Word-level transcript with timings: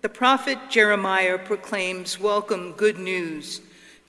The 0.00 0.08
prophet 0.08 0.58
Jeremiah 0.70 1.38
proclaims 1.38 2.20
welcome 2.20 2.70
good 2.70 2.98
news 2.98 3.60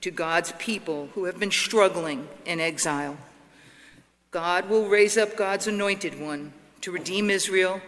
to 0.02 0.12
God's 0.12 0.52
people 0.52 1.08
who 1.14 1.24
have 1.24 1.40
been 1.40 1.50
struggling 1.50 2.28
in 2.46 2.60
exile. 2.60 3.16
God 4.30 4.68
will 4.68 4.86
raise 4.86 5.18
up 5.18 5.36
God's 5.36 5.66
anointed 5.66 6.20
one 6.20 6.52
to 6.82 6.92
redeem 6.92 7.28
Israel 7.28 7.80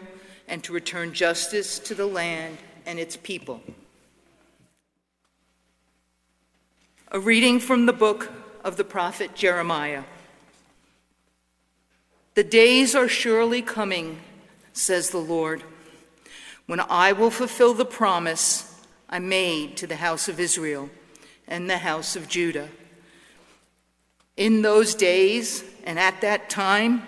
and 0.48 0.64
to 0.64 0.72
return 0.72 1.12
justice 1.14 1.78
to 1.78 1.94
the 1.94 2.06
land 2.06 2.58
and 2.86 2.98
its 2.98 3.16
people. 3.16 3.62
A 7.12 7.20
reading 7.20 7.60
from 7.60 7.86
the 7.86 7.92
book 7.92 8.32
of 8.64 8.76
the 8.76 8.84
prophet 8.84 9.36
Jeremiah. 9.36 10.02
The 12.34 12.42
days 12.42 12.96
are 12.96 13.08
surely 13.08 13.62
coming, 13.62 14.18
says 14.72 15.10
the 15.10 15.18
Lord, 15.18 15.62
when 16.72 16.80
I 16.88 17.12
will 17.12 17.28
fulfill 17.28 17.74
the 17.74 17.84
promise 17.84 18.82
I 19.06 19.18
made 19.18 19.76
to 19.76 19.86
the 19.86 19.96
house 19.96 20.26
of 20.26 20.40
Israel 20.40 20.88
and 21.46 21.68
the 21.68 21.76
house 21.76 22.16
of 22.16 22.28
Judah. 22.28 22.70
In 24.38 24.62
those 24.62 24.94
days 24.94 25.64
and 25.84 25.98
at 25.98 26.22
that 26.22 26.48
time, 26.48 27.02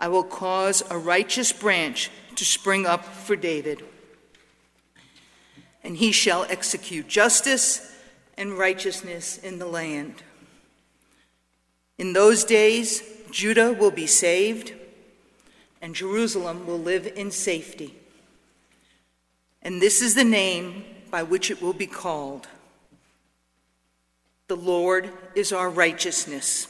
I 0.00 0.08
will 0.08 0.24
cause 0.24 0.82
a 0.90 0.98
righteous 0.98 1.52
branch 1.52 2.10
to 2.34 2.44
spring 2.44 2.86
up 2.86 3.04
for 3.04 3.36
David, 3.36 3.84
and 5.84 5.96
he 5.96 6.10
shall 6.10 6.44
execute 6.50 7.06
justice 7.06 7.94
and 8.36 8.58
righteousness 8.58 9.38
in 9.38 9.60
the 9.60 9.66
land. 9.66 10.24
In 11.98 12.14
those 12.14 12.42
days, 12.42 13.00
Judah 13.30 13.74
will 13.74 13.92
be 13.92 14.08
saved, 14.08 14.72
and 15.80 15.94
Jerusalem 15.94 16.66
will 16.66 16.80
live 16.80 17.06
in 17.14 17.30
safety. 17.30 18.00
And 19.64 19.80
this 19.80 20.02
is 20.02 20.14
the 20.14 20.24
name 20.24 20.84
by 21.10 21.22
which 21.22 21.50
it 21.50 21.62
will 21.62 21.72
be 21.72 21.86
called 21.86 22.46
The 24.46 24.56
Lord 24.56 25.10
is 25.34 25.52
our 25.52 25.70
righteousness. 25.70 26.68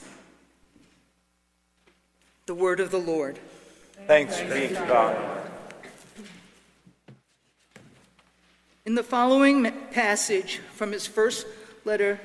The 2.46 2.54
word 2.54 2.78
of 2.78 2.92
the 2.92 2.98
Lord. 2.98 3.38
Thanks 4.06 4.40
be 4.40 4.68
to 4.68 4.84
God. 4.86 5.16
In 8.86 8.94
the 8.94 9.02
following 9.02 9.72
passage 9.90 10.58
from 10.74 10.92
his 10.92 11.06
first 11.06 11.46
letter 11.84 12.20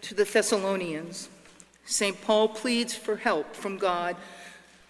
to 0.00 0.14
the 0.14 0.24
Thessalonians, 0.24 1.28
St. 1.84 2.20
Paul 2.22 2.48
pleads 2.48 2.94
for 2.94 3.16
help 3.16 3.54
from 3.54 3.76
God 3.78 4.16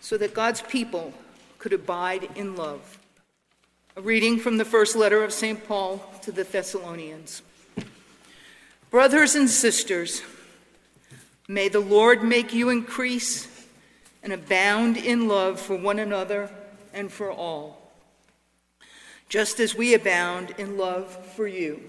so 0.00 0.16
that 0.16 0.32
God's 0.32 0.62
people 0.62 1.12
could 1.58 1.72
abide 1.72 2.28
in 2.34 2.56
love. 2.56 2.98
A 3.98 4.00
reading 4.00 4.38
from 4.38 4.58
the 4.58 4.64
first 4.64 4.94
letter 4.94 5.24
of 5.24 5.32
St. 5.32 5.66
Paul 5.66 6.00
to 6.22 6.30
the 6.30 6.44
Thessalonians. 6.44 7.42
Brothers 8.92 9.34
and 9.34 9.50
sisters, 9.50 10.22
may 11.48 11.68
the 11.68 11.80
Lord 11.80 12.22
make 12.22 12.54
you 12.54 12.68
increase 12.68 13.48
and 14.22 14.32
abound 14.32 14.98
in 14.98 15.26
love 15.26 15.58
for 15.58 15.74
one 15.74 15.98
another 15.98 16.48
and 16.94 17.10
for 17.10 17.32
all 17.32 17.90
just 19.28 19.58
as 19.58 19.74
we 19.74 19.94
abound 19.94 20.54
in 20.58 20.78
love 20.78 21.12
for 21.34 21.48
you. 21.48 21.82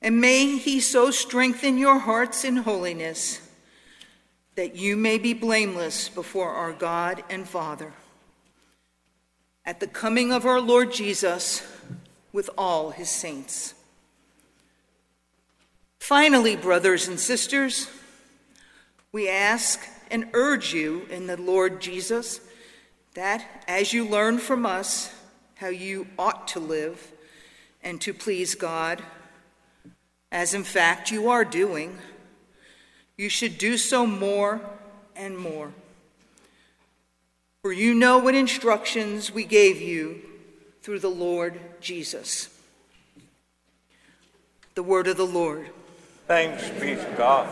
And 0.00 0.20
may 0.20 0.58
he 0.58 0.78
so 0.78 1.10
strengthen 1.10 1.76
your 1.76 1.98
hearts 1.98 2.44
in 2.44 2.58
holiness 2.58 3.40
that 4.54 4.76
you 4.76 4.96
may 4.96 5.18
be 5.18 5.34
blameless 5.34 6.08
before 6.08 6.50
our 6.50 6.72
God 6.72 7.24
and 7.28 7.48
Father 7.48 7.92
at 9.66 9.80
the 9.80 9.86
coming 9.86 10.32
of 10.32 10.46
our 10.46 10.60
Lord 10.60 10.92
Jesus 10.92 11.60
with 12.32 12.48
all 12.56 12.90
his 12.90 13.10
saints. 13.10 13.74
Finally, 15.98 16.54
brothers 16.54 17.08
and 17.08 17.18
sisters, 17.18 17.88
we 19.10 19.28
ask 19.28 19.80
and 20.08 20.28
urge 20.34 20.72
you 20.72 21.04
in 21.10 21.26
the 21.26 21.36
Lord 21.36 21.80
Jesus 21.80 22.40
that 23.14 23.64
as 23.66 23.92
you 23.92 24.06
learn 24.06 24.38
from 24.38 24.64
us, 24.64 25.12
how 25.56 25.68
you 25.68 26.06
ought 26.16 26.46
to 26.48 26.60
live 26.60 27.12
and 27.82 28.00
to 28.02 28.14
please 28.14 28.54
God, 28.54 29.02
as 30.30 30.54
in 30.54 30.62
fact 30.62 31.10
you 31.10 31.28
are 31.28 31.44
doing, 31.44 31.98
you 33.16 33.28
should 33.28 33.58
do 33.58 33.76
so 33.76 34.06
more 34.06 34.60
and 35.16 35.36
more. 35.36 35.72
For 37.66 37.72
you 37.72 37.94
know 37.94 38.18
what 38.18 38.36
instructions 38.36 39.32
we 39.32 39.42
gave 39.42 39.82
you 39.82 40.22
through 40.82 41.00
the 41.00 41.10
Lord 41.10 41.58
Jesus. 41.80 42.48
The 44.76 44.84
word 44.84 45.08
of 45.08 45.16
the 45.16 45.26
Lord. 45.26 45.70
Thanks 46.28 46.70
be 46.80 46.94
to 46.94 47.14
God. 47.16 47.48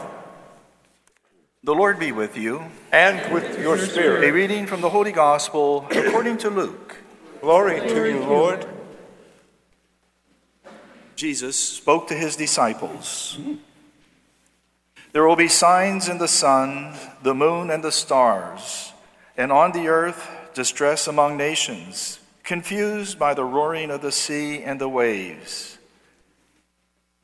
The 1.65 1.75
Lord 1.75 1.99
be 1.99 2.13
with 2.13 2.37
you. 2.37 2.63
And 2.93 3.35
with 3.35 3.59
your 3.59 3.77
spirit. 3.77 4.23
A 4.23 4.31
reading 4.31 4.69
from 4.69 4.83
the 4.83 4.89
Holy 4.89 5.11
Gospel 5.11 5.85
according 5.91 6.39
to 6.39 6.49
Luke. 6.49 6.95
Glory 7.41 7.81
to 7.81 8.09
you, 8.09 8.21
Lord. 8.21 8.69
Jesus 11.17 11.59
spoke 11.59 12.07
to 12.07 12.15
his 12.15 12.37
disciples 12.37 13.37
There 15.11 15.27
will 15.27 15.35
be 15.35 15.49
signs 15.49 16.09
in 16.09 16.19
the 16.19 16.29
sun, 16.29 16.95
the 17.25 17.35
moon, 17.35 17.69
and 17.69 17.83
the 17.83 17.91
stars, 17.91 18.93
and 19.37 19.51
on 19.51 19.73
the 19.73 19.89
earth 19.89 20.29
distress 20.55 21.07
among 21.07 21.37
nations, 21.37 22.21
confused 22.43 23.19
by 23.19 23.35
the 23.35 23.45
roaring 23.45 23.91
of 23.91 24.03
the 24.03 24.13
sea 24.13 24.63
and 24.63 24.81
the 24.81 24.89
waves. 24.89 25.79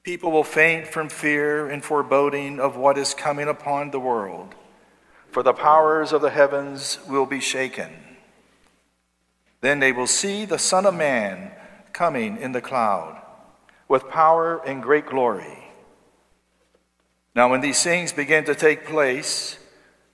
People 0.03 0.32
will 0.32 0.44
faint 0.44 0.87
from 0.87 1.09
fear 1.09 1.69
and 1.69 1.84
foreboding 1.84 2.59
of 2.59 2.76
what 2.76 2.98
is 2.98 3.15
coming 3.15 3.48
upon 3.48 3.91
the 3.91 4.00
world, 4.00 4.54
for 5.31 5.43
the 5.43 5.53
powers 5.53 6.12
of 6.12 6.22
the 6.22 6.31
heavens 6.31 6.98
will 7.09 7.26
be 7.26 7.41
shaken. 7.41 7.91
Then 9.60 9.78
they 9.78 9.92
will 9.92 10.06
see 10.06 10.44
the 10.44 10.59
Son 10.59 10.87
of 10.87 10.94
Man 10.94 11.53
coming 11.92 12.38
in 12.38 12.53
the 12.53 12.62
cloud 12.62 13.21
with 13.88 14.09
power 14.09 14.60
and 14.65 14.82
great 14.82 15.06
glory. 15.06 15.59
Now, 17.34 17.50
when 17.50 17.60
these 17.60 17.82
things 17.82 18.12
begin 18.12 18.44
to 18.44 18.54
take 18.54 18.87
place, 18.87 19.59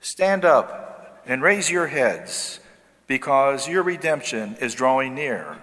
stand 0.00 0.44
up 0.44 0.95
and 1.26 1.42
raise 1.42 1.70
your 1.70 1.88
heads, 1.88 2.60
because 3.06 3.68
your 3.68 3.82
redemption 3.82 4.56
is 4.60 4.74
drawing 4.74 5.14
near. 5.14 5.58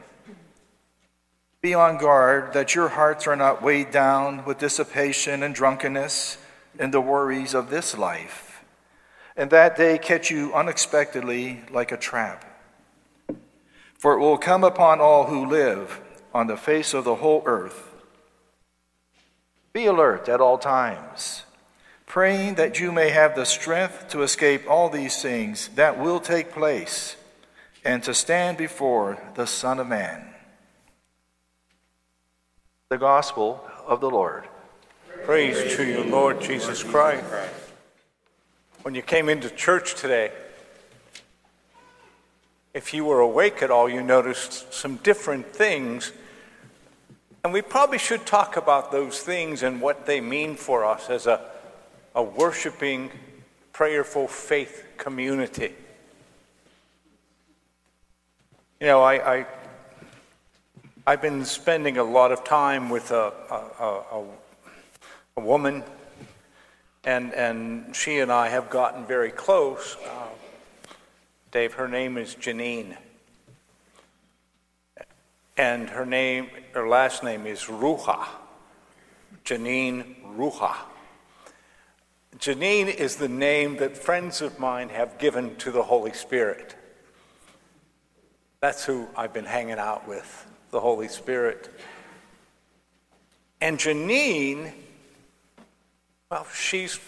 Be 1.61 1.73
on 1.73 1.97
guard 1.97 2.53
that 2.53 2.75
your 2.75 2.89
hearts 2.89 3.25
are 3.25 3.37
not 3.37 3.61
weighed 3.61 3.89
down 3.89 4.43
with 4.43 4.59
dissipation 4.59 5.41
and 5.41 5.55
drunkenness 5.55 6.37
and 6.77 6.93
the 6.93 6.99
worries 6.99 7.53
of 7.53 7.69
this 7.69 7.97
life, 7.97 8.63
and 9.37 9.49
that 9.49 9.77
day 9.77 9.97
catch 9.97 10.29
you 10.29 10.53
unexpectedly 10.53 11.61
like 11.71 11.91
a 11.91 11.97
trap. 11.97 12.43
For 13.97 14.13
it 14.15 14.19
will 14.19 14.37
come 14.37 14.65
upon 14.65 14.99
all 14.99 15.27
who 15.27 15.45
live 15.45 16.01
on 16.33 16.47
the 16.47 16.57
face 16.57 16.93
of 16.93 17.05
the 17.05 17.15
whole 17.15 17.41
earth. 17.45 17.93
Be 19.71 19.85
alert 19.85 20.27
at 20.27 20.41
all 20.41 20.57
times, 20.57 21.43
praying 22.13 22.53
that 22.53 22.79
you 22.79 22.91
may 22.91 23.09
have 23.09 23.35
the 23.35 23.43
strength 23.43 24.07
to 24.07 24.21
escape 24.21 24.69
all 24.69 24.87
these 24.87 25.19
things 25.19 25.69
that 25.69 25.97
will 25.97 26.19
take 26.19 26.51
place 26.51 27.15
and 27.83 28.03
to 28.03 28.13
stand 28.13 28.55
before 28.55 29.17
the 29.33 29.47
Son 29.47 29.79
of 29.79 29.87
Man. 29.87 30.23
The 32.89 32.99
Gospel 32.99 33.67
of 33.87 33.99
the 33.99 34.11
Lord. 34.11 34.43
Praise 35.23 35.75
to 35.75 35.83
you, 35.83 36.03
Lord 36.03 36.39
Jesus 36.39 36.83
Christ. 36.83 37.25
When 38.83 38.93
you 38.93 39.01
came 39.01 39.27
into 39.27 39.49
church 39.49 39.95
today, 39.95 40.31
if 42.75 42.93
you 42.93 43.05
were 43.05 43.21
awake 43.21 43.63
at 43.63 43.71
all, 43.71 43.89
you 43.89 44.03
noticed 44.03 44.71
some 44.71 44.97
different 44.97 45.47
things. 45.47 46.11
And 47.43 47.51
we 47.51 47.63
probably 47.63 47.97
should 47.97 48.27
talk 48.27 48.55
about 48.55 48.91
those 48.91 49.19
things 49.19 49.63
and 49.63 49.81
what 49.81 50.05
they 50.05 50.21
mean 50.21 50.55
for 50.57 50.85
us 50.85 51.09
as 51.09 51.25
a, 51.25 51.49
a 52.15 52.23
worshiping, 52.23 53.11
prayerful 53.71 54.27
faith 54.27 54.85
community. 54.97 55.73
You 58.79 58.87
know, 58.87 59.01
I, 59.01 59.35
I, 59.35 59.45
I've 61.07 61.21
been 61.21 61.45
spending 61.45 61.97
a 61.97 62.03
lot 62.03 62.31
of 62.31 62.43
time 62.43 62.89
with 62.89 63.11
a, 63.11 63.33
a, 63.49 63.85
a, 63.85 64.25
a 65.37 65.41
woman, 65.41 65.83
and, 67.03 67.33
and 67.33 67.95
she 67.95 68.19
and 68.19 68.31
I 68.31 68.49
have 68.49 68.69
gotten 68.69 69.05
very 69.05 69.31
close. 69.31 69.97
Uh, 70.05 70.27
Dave, 71.51 71.73
her 71.73 71.87
name 71.87 72.17
is 72.17 72.35
Janine. 72.35 72.97
And 75.55 75.89
her 75.89 76.05
name, 76.05 76.49
her 76.73 76.87
last 76.87 77.23
name 77.23 77.45
is 77.45 77.63
Ruha. 77.65 78.25
Janine 79.45 80.15
Ruha. 80.35 80.75
Janine 82.39 82.93
is 82.93 83.17
the 83.17 83.27
name 83.27 83.77
that 83.77 83.97
friends 83.97 84.41
of 84.41 84.59
mine 84.59 84.89
have 84.89 85.17
given 85.17 85.55
to 85.57 85.71
the 85.71 85.83
Holy 85.83 86.13
Spirit. 86.13 86.75
That's 88.59 88.85
who 88.85 89.07
I've 89.15 89.33
been 89.33 89.45
hanging 89.45 89.77
out 89.77 90.07
with 90.07 90.47
the 90.71 90.79
Holy 90.79 91.07
Spirit. 91.07 91.69
And 93.61 93.77
Janine, 93.77 94.73
well, 96.31 96.47
she's, 96.53 96.99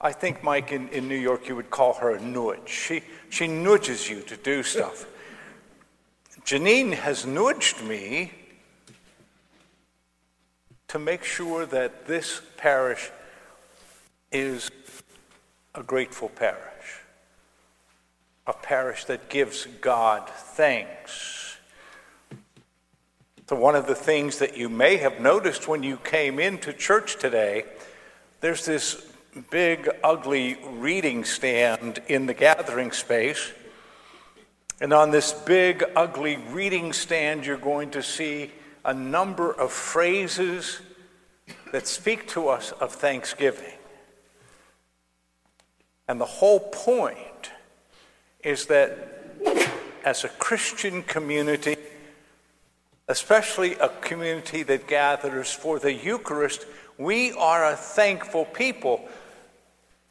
I 0.00 0.12
think, 0.12 0.42
Mike, 0.42 0.72
in, 0.72 0.88
in 0.88 1.06
New 1.06 1.16
York, 1.16 1.48
you 1.48 1.56
would 1.56 1.70
call 1.70 1.94
her 1.94 2.10
a 2.10 2.20
nudge. 2.20 2.68
She, 2.68 3.02
she 3.28 3.46
nudges 3.46 4.08
you 4.08 4.22
to 4.22 4.36
do 4.36 4.62
stuff. 4.62 5.06
Janine 6.44 6.94
has 6.94 7.26
nudged 7.26 7.82
me 7.82 8.32
to 10.88 10.98
make 10.98 11.24
sure 11.24 11.66
that 11.66 12.06
this 12.06 12.40
parish 12.56 13.10
is 14.32 14.70
a 15.74 15.82
grateful 15.82 16.28
parish, 16.28 17.00
a 18.46 18.52
parish 18.52 19.04
that 19.06 19.28
gives 19.28 19.66
God 19.80 20.28
thanks. 20.28 21.56
So, 23.48 23.56
one 23.56 23.74
of 23.74 23.86
the 23.86 23.94
things 23.94 24.38
that 24.38 24.56
you 24.56 24.68
may 24.68 24.96
have 24.96 25.20
noticed 25.20 25.68
when 25.68 25.82
you 25.82 25.98
came 25.98 26.38
into 26.38 26.72
church 26.72 27.18
today, 27.18 27.64
there's 28.40 28.64
this 28.64 29.06
big, 29.50 29.88
ugly 30.02 30.58
reading 30.70 31.24
stand 31.24 32.00
in 32.08 32.26
the 32.26 32.34
gathering 32.34 32.92
space. 32.92 33.52
And 34.80 34.92
on 34.92 35.10
this 35.10 35.32
big, 35.32 35.84
ugly 35.94 36.38
reading 36.50 36.92
stand, 36.92 37.46
you're 37.46 37.56
going 37.56 37.90
to 37.90 38.02
see 38.02 38.50
a 38.84 38.92
number 38.92 39.52
of 39.52 39.70
phrases 39.70 40.80
that 41.72 41.86
speak 41.86 42.28
to 42.28 42.48
us 42.48 42.72
of 42.72 42.92
thanksgiving. 42.92 43.74
And 46.08 46.20
the 46.20 46.26
whole 46.26 46.60
point 46.60 47.50
is 48.42 48.66
that 48.66 49.08
as 50.04 50.24
a 50.24 50.28
Christian 50.28 51.02
community, 51.02 51.76
especially 53.08 53.74
a 53.74 53.88
community 53.88 54.62
that 54.64 54.86
gathers 54.86 55.52
for 55.52 55.78
the 55.78 55.92
Eucharist, 55.92 56.66
we 56.98 57.32
are 57.32 57.72
a 57.72 57.76
thankful 57.76 58.44
people. 58.44 59.08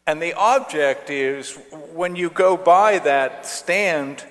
And 0.08 0.22
the 0.22 0.34
object 0.34 1.10
is 1.10 1.58
when 1.94 2.16
you 2.16 2.30
go 2.30 2.58
by 2.58 3.00
that 3.00 3.46
stand, 3.46 4.26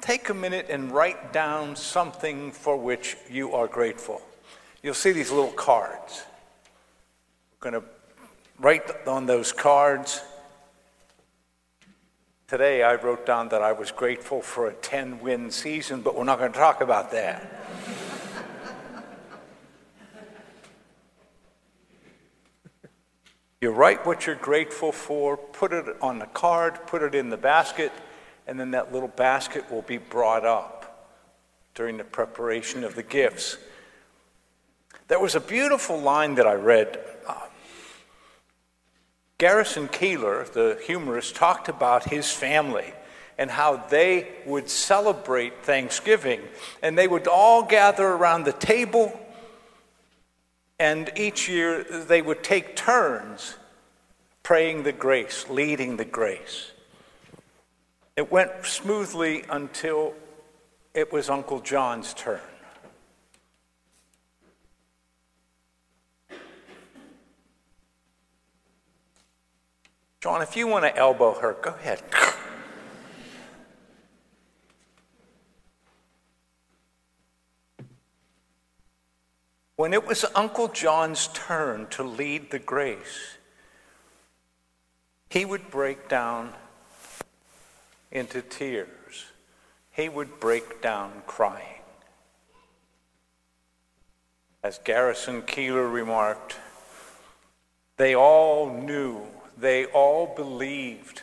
take 0.00 0.28
a 0.28 0.34
minute 0.34 0.66
and 0.68 0.92
write 0.92 1.32
down 1.32 1.76
something 1.76 2.52
for 2.52 2.76
which 2.76 3.16
you 3.30 3.52
are 3.54 3.66
grateful. 3.66 4.20
You'll 4.82 4.94
see 4.94 5.12
these 5.12 5.30
little 5.30 5.52
cards. 5.52 6.24
We're 7.60 7.70
going 7.70 7.82
to 7.82 7.88
write 8.58 9.06
on 9.06 9.26
those 9.26 9.52
cards. 9.52 10.22
Today 12.48 12.84
I 12.84 12.94
wrote 12.94 13.26
down 13.26 13.48
that 13.48 13.60
I 13.60 13.72
was 13.72 13.90
grateful 13.90 14.40
for 14.40 14.68
a 14.68 14.72
10 14.72 15.18
win 15.18 15.50
season, 15.50 16.00
but 16.02 16.14
we're 16.14 16.22
not 16.22 16.38
going 16.38 16.52
to 16.52 16.58
talk 16.58 16.80
about 16.80 17.10
that. 17.10 17.44
you 23.60 23.70
write 23.70 24.06
what 24.06 24.26
you're 24.26 24.36
grateful 24.36 24.92
for, 24.92 25.36
put 25.36 25.72
it 25.72 25.86
on 26.00 26.20
the 26.20 26.26
card, 26.26 26.86
put 26.86 27.02
it 27.02 27.16
in 27.16 27.30
the 27.30 27.36
basket, 27.36 27.90
and 28.46 28.60
then 28.60 28.70
that 28.70 28.92
little 28.92 29.08
basket 29.08 29.68
will 29.68 29.82
be 29.82 29.98
brought 29.98 30.46
up 30.46 31.10
during 31.74 31.96
the 31.96 32.04
preparation 32.04 32.84
of 32.84 32.94
the 32.94 33.02
gifts. 33.02 33.58
There 35.08 35.18
was 35.18 35.34
a 35.34 35.40
beautiful 35.40 35.98
line 35.98 36.36
that 36.36 36.46
I 36.46 36.54
read. 36.54 36.96
Uh, 37.26 37.40
Garrison 39.38 39.88
Keillor, 39.88 40.50
the 40.52 40.78
humorist, 40.86 41.36
talked 41.36 41.68
about 41.68 42.04
his 42.04 42.30
family 42.30 42.92
and 43.38 43.50
how 43.50 43.76
they 43.76 44.28
would 44.46 44.70
celebrate 44.70 45.62
Thanksgiving. 45.62 46.40
And 46.82 46.96
they 46.96 47.06
would 47.06 47.28
all 47.28 47.62
gather 47.62 48.06
around 48.06 48.44
the 48.44 48.52
table, 48.52 49.18
and 50.78 51.10
each 51.16 51.48
year 51.48 51.84
they 51.84 52.22
would 52.22 52.42
take 52.42 52.76
turns 52.76 53.56
praying 54.42 54.84
the 54.84 54.92
grace, 54.92 55.44
leading 55.50 55.96
the 55.96 56.04
grace. 56.04 56.72
It 58.16 58.32
went 58.32 58.64
smoothly 58.64 59.44
until 59.50 60.14
it 60.94 61.12
was 61.12 61.28
Uncle 61.28 61.60
John's 61.60 62.14
turn. 62.14 62.40
John, 70.26 70.42
if 70.42 70.56
you 70.56 70.66
want 70.66 70.84
to 70.84 70.96
elbow 70.96 71.34
her, 71.34 71.52
go 71.62 71.70
ahead. 71.70 72.02
When 79.76 79.94
it 79.94 80.04
was 80.04 80.24
Uncle 80.34 80.66
John's 80.66 81.28
turn 81.28 81.86
to 81.90 82.02
lead 82.02 82.50
the 82.50 82.58
grace, 82.58 83.36
he 85.30 85.44
would 85.44 85.70
break 85.70 86.08
down 86.08 86.54
into 88.10 88.42
tears. 88.42 89.26
He 89.92 90.08
would 90.08 90.40
break 90.40 90.82
down 90.82 91.22
crying. 91.28 91.82
As 94.64 94.80
Garrison 94.82 95.42
Keillor 95.42 95.88
remarked, 95.88 96.56
they 97.96 98.16
all 98.16 98.68
knew, 98.68 99.22
they 99.66 99.84
all 99.86 100.28
believed 100.28 101.22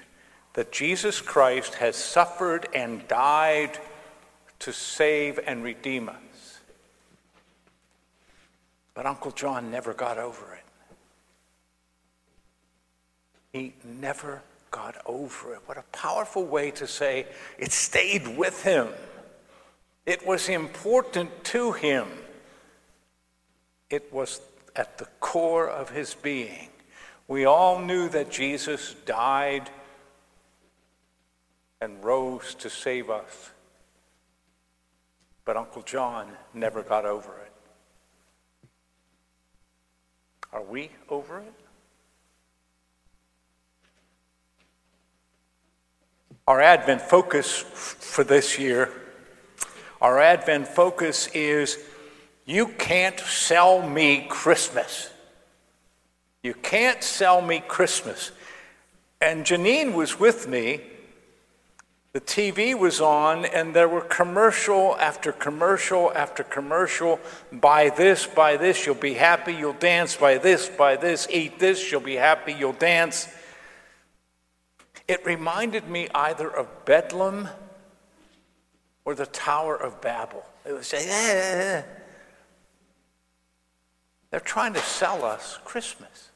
that 0.51 0.69
Jesus 0.69 1.22
Christ 1.22 1.75
has 1.75 1.95
suffered 1.95 2.68
and 2.75 3.07
died 3.07 3.80
to 4.60 4.74
save 4.74 5.40
and 5.48 5.63
redeem 5.63 6.10
us. 6.10 6.60
But 8.94 9.06
Uncle 9.06 9.31
John 9.31 9.72
never 9.72 9.94
got 9.94 10.18
over 10.18 10.56
it. 10.56 10.66
He 13.54 13.75
never 13.86 14.42
got 14.72 14.98
over 15.06 15.54
it. 15.54 15.62
What 15.66 15.78
a 15.78 15.84
powerful 15.94 16.44
way 16.44 16.72
to 16.72 16.86
say 16.86 17.28
it 17.57 17.72
stayed 17.72 18.28
with 18.38 18.62
him. 18.62 18.90
It 20.06 20.28
was 20.28 20.50
important 20.50 21.45
to 21.45 21.72
him. 21.72 22.10
It 23.90 24.12
was 24.12 24.42
at 24.75 24.98
the 24.98 25.07
core 25.22 25.69
of 25.69 25.92
his 25.92 26.13
being. 26.13 26.68
We 27.33 27.45
all 27.45 27.80
knew 27.80 28.09
that 28.09 28.30
Jesus 28.30 28.94
died 29.07 29.68
and 31.81 32.03
rose 32.03 32.53
to 32.59 32.69
save 32.69 33.09
us. 33.09 33.50
But 35.44 35.57
Uncle 35.57 35.81
John 35.81 36.27
never 36.53 36.83
got 36.83 37.07
over 37.07 37.31
it. 37.39 37.51
Are 40.52 40.61
we 40.61 40.92
over 41.09 41.40
it? 41.40 41.54
Our 46.47 46.61
Advent 46.61 47.02
focus 47.02 47.49
for 47.57 48.23
this 48.23 48.59
year, 48.59 48.92
our 49.99 50.19
Advent 50.19 50.68
focus 50.68 51.30
is 51.33 51.80
you 52.45 52.68
can't 52.68 53.19
sell 53.19 53.81
me 53.81 54.28
Christmas. 54.30 55.09
You 56.44 56.54
can't 56.54 57.02
sell 57.02 57.42
me 57.42 57.64
Christmas. 57.66 58.31
And 59.21 59.45
Janine 59.45 59.94
was 59.94 60.19
with 60.19 60.47
me. 60.47 60.81
The 62.12 62.21
TV 62.21 62.78
was 62.78 63.02
on, 63.02 63.45
and 63.45 63.73
there 63.73 63.88
were 63.88 64.02
commercial 64.02 64.95
after 64.97 65.31
commercial 65.31 66.12
after 66.14 66.44
commercial. 66.44 67.19
Buy 67.52 67.90
this, 67.90 68.28
buy 68.28 68.57
this, 68.57 68.85
you'll 68.85 68.94
be 68.94 69.16
happy, 69.16 69.56
you'll 69.56 69.73
dance. 69.73 70.16
Buy 70.16 70.38
this, 70.38 70.69
buy 70.69 70.95
this, 70.95 71.28
eat 71.31 71.57
this, 71.57 71.92
you'll 71.92 72.02
be 72.02 72.16
happy, 72.16 72.54
you'll 72.54 72.73
dance. 72.73 73.33
It 75.07 75.26
reminded 75.26 75.90
me 75.90 76.07
either 76.14 76.47
of 76.47 76.85
Bedlam 76.85 77.47
or 79.06 79.16
the 79.16 79.26
Tower 79.26 79.76
of 79.76 80.00
Babel. 80.02 80.45
It 80.66 80.73
was 80.73 80.88
saying, 80.88 81.07
eh. 81.09 81.81
they're 84.30 84.40
trying 84.40 84.73
to 84.73 84.81
sell 84.81 85.26
us 85.26 85.57
Christmas. 85.66 86.30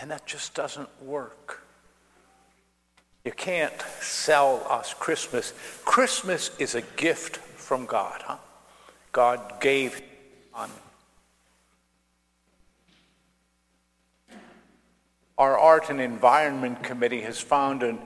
And 0.00 0.10
that 0.10 0.26
just 0.26 0.54
doesn't 0.54 0.88
work. 1.02 1.62
You 3.24 3.32
can't 3.32 3.80
sell 4.00 4.64
us 4.68 4.94
Christmas. 4.94 5.52
Christmas 5.84 6.50
is 6.58 6.74
a 6.74 6.82
gift 6.82 7.38
from 7.38 7.86
God, 7.86 8.22
huh? 8.22 8.36
God 9.12 9.60
gave 9.60 10.00
on 10.54 10.70
our 15.38 15.58
Art 15.58 15.90
and 15.90 16.00
Environment 16.00 16.82
Committee 16.82 17.20
has 17.22 17.38
found 17.38 17.82
an, 17.82 17.98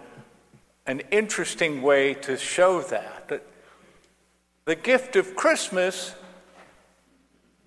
an 0.86 1.00
interesting 1.10 1.82
way 1.82 2.14
to 2.14 2.36
show 2.36 2.80
that. 2.82 3.28
That 3.28 3.46
the 4.64 4.74
gift 4.74 5.16
of 5.16 5.36
Christmas, 5.36 6.14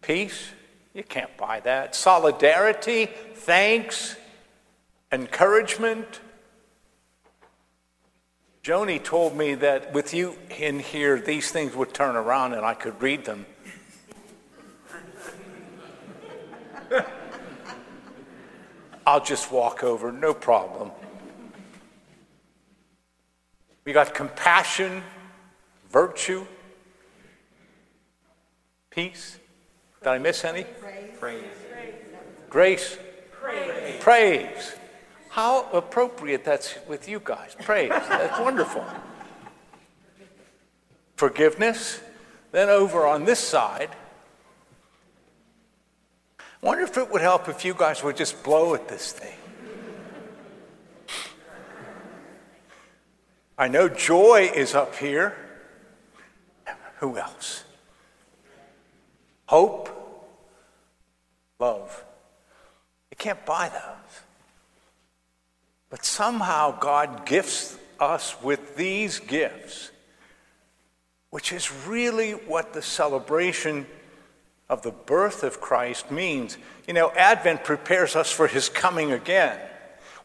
peace, 0.01 0.49
you 0.93 1.03
can't 1.03 1.35
buy 1.37 1.59
that. 1.61 1.95
Solidarity, 1.95 3.07
thanks, 3.35 4.15
encouragement, 5.11 6.21
Joni 8.63 9.03
told 9.03 9.35
me 9.35 9.55
that 9.55 9.91
with 9.91 10.13
you 10.13 10.37
in 10.57 10.79
here, 10.79 11.19
these 11.19 11.51
things 11.51 11.75
would 11.75 11.93
turn 11.93 12.15
around 12.15 12.53
and 12.53 12.65
I 12.65 12.73
could 12.73 13.01
read 13.01 13.25
them. 13.25 13.45
I'll 19.05 19.23
just 19.23 19.51
walk 19.51 19.83
over, 19.83 20.13
no 20.13 20.33
problem. 20.33 20.91
We 23.83 23.91
got 23.91 24.13
compassion, 24.13 25.03
virtue, 25.89 26.45
peace. 28.91 29.39
Did 30.03 30.09
I 30.09 30.17
miss 30.17 30.43
any? 30.43 30.65
Praise. 31.17 31.45
Grace. 32.49 32.97
Praise. 33.41 34.01
Praise. 34.01 34.75
How 35.29 35.69
appropriate 35.71 36.43
that's 36.43 36.75
with 36.89 37.07
you 37.07 37.21
guys. 37.23 37.55
Praise. 37.61 37.89
That's 37.89 38.37
wonderful. 38.37 38.85
Forgiveness. 41.15 42.01
Then 42.51 42.67
over 42.67 43.07
on 43.07 43.23
this 43.23 43.39
side, 43.39 43.91
I 46.39 46.65
wonder 46.65 46.83
if 46.83 46.97
it 46.97 47.09
would 47.09 47.21
help 47.21 47.47
if 47.47 47.63
you 47.63 47.73
guys 47.73 48.03
would 48.03 48.17
just 48.17 48.43
blow 48.43 48.75
at 48.75 48.89
this 48.89 49.13
thing. 49.13 49.37
I 53.57 53.69
know 53.69 53.87
joy 53.87 54.51
is 54.53 54.75
up 54.75 54.95
here. 54.95 55.37
Who 56.97 57.17
else? 57.17 57.63
Hope, 59.45 59.89
love. 61.59 62.03
You 63.11 63.12
can't 63.23 63.45
buy 63.45 63.69
those. 63.69 64.21
But 65.89 66.03
somehow 66.03 66.77
God 66.77 67.25
gifts 67.25 67.77
us 67.97 68.35
with 68.43 68.75
these 68.75 69.19
gifts, 69.19 69.91
which 71.29 71.53
is 71.53 71.71
really 71.87 72.31
what 72.31 72.73
the 72.73 72.81
celebration 72.81 73.85
of 74.69 74.81
the 74.81 74.91
birth 74.91 75.43
of 75.43 75.61
Christ 75.61 76.11
means. 76.11 76.57
You 76.85 76.93
know, 76.93 77.11
Advent 77.11 77.63
prepares 77.63 78.17
us 78.17 78.29
for 78.29 78.47
his 78.47 78.67
coming 78.67 79.13
again. 79.13 79.57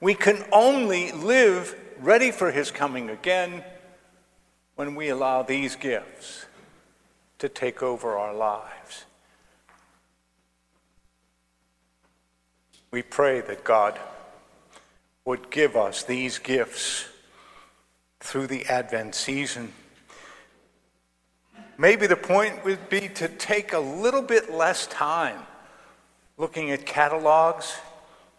We 0.01 0.15
can 0.15 0.45
only 0.51 1.13
live 1.13 1.79
ready 2.01 2.33
for 2.33 2.51
his 2.51 2.73
coming 2.73 3.11
again 3.11 3.63
when 4.75 4.97
we 4.97 5.09
allow 5.11 5.43
these 5.45 5.77
gifts 5.77 6.47
to 7.39 7.49
take 7.49 7.81
over 7.81 8.19
our 8.19 8.35
lives. 8.35 9.05
We 12.91 13.03
pray 13.03 13.41
that 13.43 13.65
God 13.65 13.99
would 15.25 15.51
give 15.51 15.77
us 15.77 16.05
these 16.05 16.39
gifts 16.39 17.07
through 18.21 18.47
the 18.47 18.65
Advent 18.67 19.15
season. 19.15 19.73
Maybe 21.77 22.07
the 22.07 22.17
point 22.17 22.65
would 22.65 22.89
be 22.89 23.09
to 23.11 23.29
take 23.29 23.73
a 23.73 23.79
little 23.79 24.23
bit 24.23 24.51
less 24.51 24.87
time 24.87 25.39
looking 26.39 26.71
at 26.71 26.87
catalogs 26.87 27.77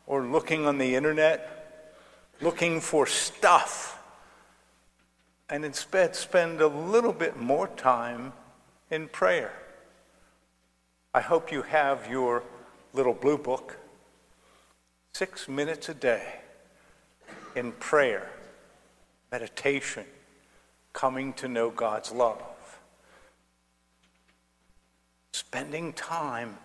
or 0.08 0.24
looking 0.24 0.66
on 0.66 0.78
the 0.78 0.96
internet, 0.96 1.94
looking 2.42 2.82
for 2.82 3.06
stuff, 3.06 4.02
and 5.50 5.64
instead 5.64 6.16
spend 6.16 6.62
a 6.62 6.68
little 6.68 7.14
bit 7.14 7.38
more 7.38 7.68
time 7.68 8.34
in 8.90 9.08
prayer. 9.08 9.54
I 11.14 11.22
hope 11.22 11.52
you 11.52 11.62
have 11.62 12.10
your 12.10 12.44
little 12.94 13.14
blue 13.14 13.38
book, 13.38 13.78
six 15.20 15.50
minutes 15.50 15.90
a 15.90 15.94
day 15.94 16.36
in 17.54 17.74
prayer, 17.74 18.32
meditation, 19.34 20.06
coming 20.94 21.34
to 21.34 21.46
know 21.46 21.70
God's 21.70 22.14
love. 22.14 22.42
Spending 25.34 25.92
time 25.92 26.56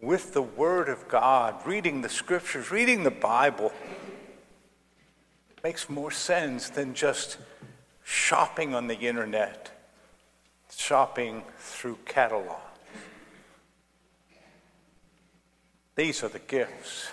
with 0.00 0.32
the 0.32 0.40
Word 0.40 0.88
of 0.88 1.06
God, 1.06 1.54
reading 1.66 2.00
the 2.00 2.08
Scriptures, 2.08 2.70
reading 2.70 3.02
the 3.02 3.10
Bible, 3.10 3.74
makes 5.62 5.90
more 5.90 6.10
sense 6.10 6.70
than 6.70 6.94
just 6.94 7.36
shopping 8.02 8.74
on 8.74 8.86
the 8.86 8.98
internet, 8.98 9.70
shopping 10.74 11.42
through 11.58 11.98
catalogs. 12.06 12.62
These 15.94 16.24
are 16.24 16.28
the 16.28 16.38
gifts 16.38 17.10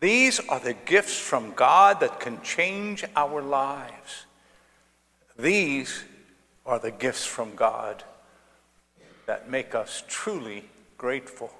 these 0.00 0.40
are 0.48 0.60
the 0.60 0.74
gifts 0.74 1.18
from 1.18 1.52
God 1.54 2.00
that 2.00 2.20
can 2.20 2.42
change 2.42 3.04
our 3.16 3.40
lives. 3.40 4.26
These 5.38 6.04
are 6.66 6.78
the 6.78 6.90
gifts 6.90 7.24
from 7.24 7.54
God 7.54 8.04
that 9.26 9.50
make 9.50 9.74
us 9.74 10.02
truly 10.08 10.68
grateful. 10.98 11.50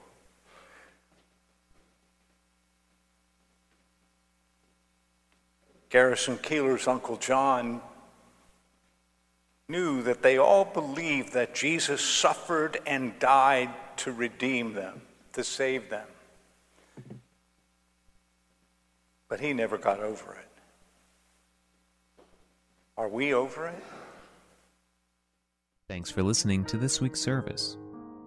Garrison 5.89 6.37
Keillor's 6.39 6.89
Uncle 6.89 7.17
John 7.17 7.81
knew 9.69 10.03
that 10.03 10.23
they 10.23 10.39
all 10.39 10.65
believed 10.65 11.33
that 11.33 11.55
Jesus 11.55 12.03
suffered 12.03 12.79
and 12.85 13.19
died 13.19 13.71
to 13.99 14.13
redeem 14.13 14.75
them, 14.75 15.01
to 15.33 15.45
save 15.45 15.89
them 15.89 16.07
but 19.35 19.41
he 19.41 19.53
never 19.53 19.77
got 19.77 19.99
over 19.99 20.35
it. 20.35 20.47
Are 22.97 23.09
we 23.09 23.35
over 23.35 23.67
it? 23.67 23.83
Thanks 25.89 26.09
for 26.09 26.23
listening 26.23 26.65
to 26.67 26.77
this 26.77 27.01
week's 27.01 27.21
service. 27.21 27.77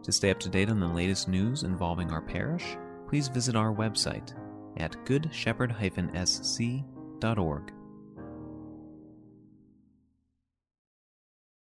To 0.04 0.12
stay 0.12 0.32
up 0.32 0.40
to 0.42 0.50
date 0.50 0.70
on 0.70 0.82
the 0.82 0.88
latest 0.88 1.30
news 1.30 1.64
involving 1.64 2.12
our 2.12 2.22
parish, 2.22 2.76
please 3.08 3.30
visit 3.30 3.56
our 3.56 3.74
website 3.74 4.34
at 4.76 4.98
goodshepherd-sc.org. 5.06 7.77